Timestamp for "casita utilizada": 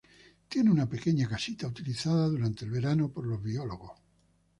1.29-2.25